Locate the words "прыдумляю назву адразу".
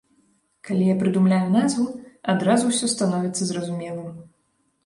1.03-2.63